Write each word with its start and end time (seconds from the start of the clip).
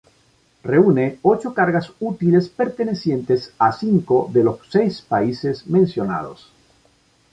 Reúne 0.63 1.19
ocho 1.21 1.53
cargas 1.53 1.91
útiles 1.99 2.49
pertenecientes 2.49 3.53
a 3.59 3.71
cinco 3.71 4.31
de 4.33 4.43
los 4.43 4.57
seis 4.67 4.99
países 4.99 5.67
mencionados. 5.67 6.51